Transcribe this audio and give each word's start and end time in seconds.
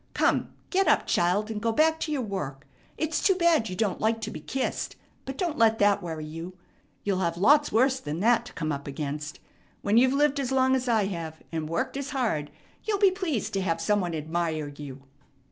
Come, 0.15 0.49
get 0.71 0.87
up, 0.87 1.05
child, 1.05 1.51
and 1.51 1.61
go 1.61 1.71
back 1.71 1.99
to 1.99 2.11
your 2.11 2.23
work. 2.23 2.65
It's 2.97 3.21
too 3.21 3.35
bad 3.35 3.69
you 3.69 3.75
don't 3.75 4.01
like 4.01 4.19
to 4.21 4.31
be 4.31 4.39
kissed, 4.39 4.95
but 5.25 5.37
don't 5.37 5.59
let 5.59 5.77
that 5.77 6.01
worry 6.01 6.25
you. 6.25 6.57
You'll 7.03 7.19
have 7.19 7.37
lots 7.37 7.71
worse 7.71 7.99
than 7.99 8.19
that 8.21 8.45
to 8.45 8.53
come 8.53 8.71
up 8.71 8.87
against. 8.87 9.39
When 9.83 9.97
you've 9.97 10.13
lived 10.13 10.39
as 10.39 10.51
long 10.51 10.75
as 10.75 10.87
I 10.89 11.05
have 11.05 11.43
and 11.51 11.69
worked 11.69 11.95
as 11.97 12.09
hard, 12.09 12.49
you'll 12.83 12.97
be 12.97 13.11
pleased 13.11 13.53
to 13.53 13.61
have 13.61 13.79
some 13.79 14.01
one 14.01 14.15
admire 14.15 14.69
you. 14.69 15.03